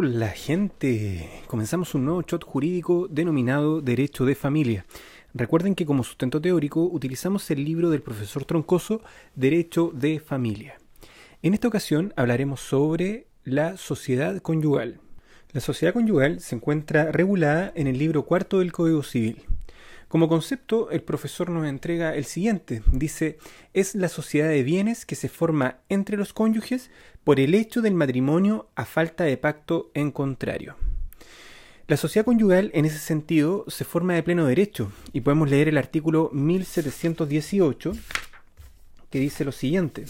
[0.00, 4.86] Hola gente, comenzamos un nuevo shot jurídico denominado Derecho de Familia.
[5.34, 9.02] Recuerden que como sustento teórico utilizamos el libro del profesor Troncoso
[9.34, 10.78] Derecho de Familia.
[11.42, 15.00] En esta ocasión hablaremos sobre la sociedad conyugal.
[15.50, 19.47] La sociedad conyugal se encuentra regulada en el libro cuarto del Código Civil.
[20.08, 22.82] Como concepto, el profesor nos entrega el siguiente.
[22.90, 23.38] Dice,
[23.74, 26.90] es la sociedad de bienes que se forma entre los cónyuges
[27.24, 30.76] por el hecho del matrimonio a falta de pacto en contrario.
[31.88, 35.78] La sociedad conyugal, en ese sentido, se forma de pleno derecho, y podemos leer el
[35.78, 37.92] artículo 1718,
[39.10, 40.04] que dice lo siguiente.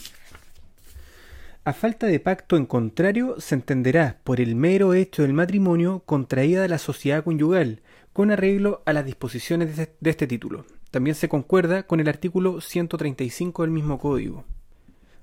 [1.65, 6.67] A falta de pacto en contrario, se entenderá por el mero hecho del matrimonio contraída
[6.67, 10.65] la sociedad conyugal, con arreglo a las disposiciones de este, este título.
[10.91, 14.45] También se concuerda con el artículo 135 del mismo código.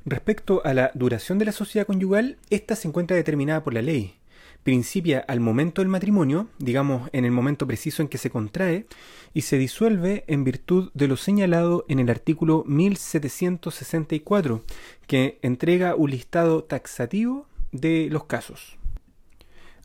[0.05, 4.13] Respecto a la duración de la sociedad conyugal, esta se encuentra determinada por la ley.
[4.61, 8.85] Principia al momento del matrimonio, digamos en el momento preciso en que se contrae,
[9.33, 14.63] y se disuelve en virtud de lo señalado en el artículo 1764,
[15.07, 18.77] que entrega un listado taxativo de los casos.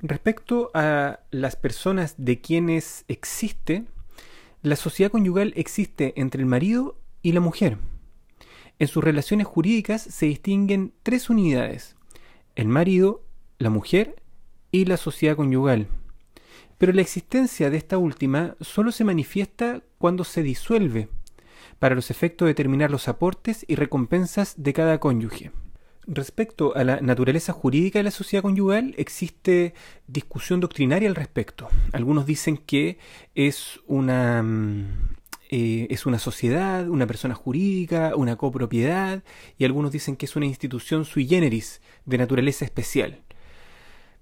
[0.03, 3.84] Respecto a las personas de quienes existe,
[4.62, 7.77] la sociedad conyugal existe entre el marido y la mujer.
[8.79, 11.97] En sus relaciones jurídicas se distinguen tres unidades,
[12.57, 13.23] el marido,
[13.59, 14.23] la mujer
[14.73, 15.87] y la sociedad conyugal.
[16.79, 21.11] Pero la existencia de esta última solo se manifiesta cuando se disuelve,
[21.79, 25.53] para los efectos de determinar los aportes y recompensas de cada cónyuge.
[26.06, 29.75] Respecto a la naturaleza jurídica de la sociedad conyugal, existe
[30.07, 31.69] discusión doctrinaria al respecto.
[31.92, 32.98] Algunos dicen que
[33.35, 34.86] es una, mm,
[35.51, 39.23] eh, es una sociedad, una persona jurídica, una copropiedad,
[39.58, 43.20] y algunos dicen que es una institución sui generis, de naturaleza especial.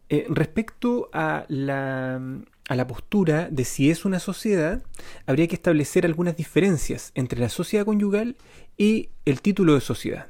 [0.08, 2.20] Eh, respecto a la,
[2.68, 4.82] a la postura de si es una sociedad,
[5.26, 8.36] habría que establecer algunas diferencias entre la sociedad conyugal
[8.76, 10.26] y el título de sociedad.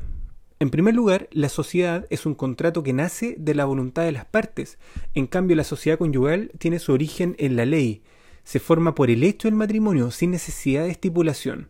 [0.61, 4.25] En primer lugar, la sociedad es un contrato que nace de la voluntad de las
[4.25, 4.79] partes.
[5.15, 8.03] En cambio, la sociedad conyugal tiene su origen en la ley.
[8.43, 11.69] Se forma por el hecho del matrimonio sin necesidad de estipulación.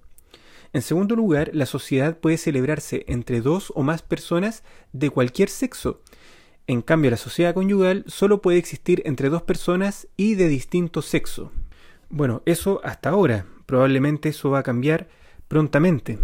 [0.73, 4.63] En segundo lugar, la sociedad puede celebrarse entre dos o más personas
[4.93, 6.01] de cualquier sexo.
[6.67, 11.53] En cambio, la sociedad conyugal solo puede existir entre dos personas y de distinto sexo.
[12.09, 13.47] Bueno, eso hasta ahora.
[13.67, 15.09] Probablemente eso va a cambiar
[15.47, 16.19] prontamente.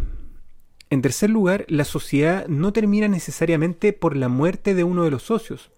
[0.94, 5.24] En tercer lugar, la sociedad no termina necesariamente por la muerte de uno de los
[5.24, 5.72] socios.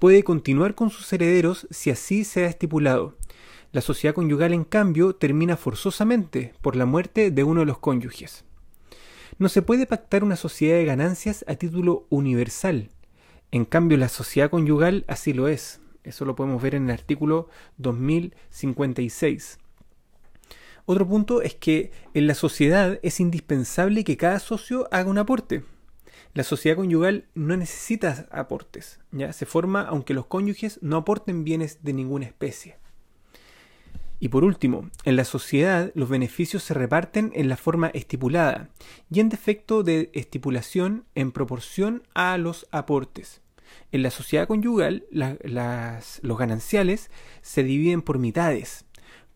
[0.00, 3.14] Puede continuar con sus herederos si así se ha estipulado.
[3.70, 8.44] La sociedad conyugal, en cambio, termina forzosamente por la muerte de uno de los cónyuges.
[9.38, 12.88] No se puede pactar una sociedad de ganancias a título universal.
[13.52, 15.80] En cambio, la sociedad conyugal así lo es.
[16.02, 19.60] Eso lo podemos ver en el artículo 2056.
[20.90, 25.62] Otro punto es que en la sociedad es indispensable que cada socio haga un aporte.
[26.32, 31.84] La sociedad conyugal no necesita aportes, ya se forma aunque los cónyuges no aporten bienes
[31.84, 32.78] de ninguna especie.
[34.18, 38.70] Y por último, en la sociedad los beneficios se reparten en la forma estipulada
[39.10, 43.42] y en defecto de estipulación en proporción a los aportes.
[43.92, 47.10] En la sociedad conyugal los gananciales
[47.42, 48.86] se dividen por mitades,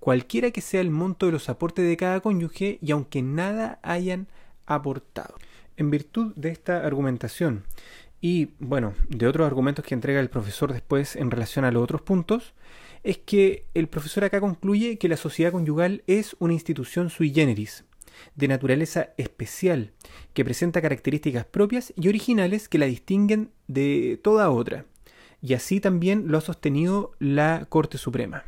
[0.03, 4.27] cualquiera que sea el monto de los aportes de cada cónyuge y aunque nada hayan
[4.67, 5.37] aportado.
[5.77, 7.63] En virtud de esta argumentación
[8.21, 12.03] y, bueno, de otros argumentos que entrega el profesor después en relación a los otros
[12.03, 12.53] puntos,
[13.05, 17.85] es que el profesor acá concluye que la sociedad conyugal es una institución sui generis,
[18.35, 19.93] de naturaleza especial,
[20.35, 24.85] que presenta características propias y originales que la distinguen de toda otra.
[25.41, 28.43] Y así también lo ha sostenido la Corte Suprema.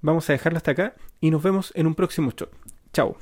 [0.00, 2.48] Vamos a dejarlo hasta acá y nos vemos en un próximo show.
[2.92, 3.16] Chao.